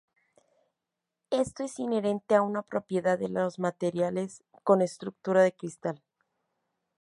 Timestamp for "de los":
3.19-3.59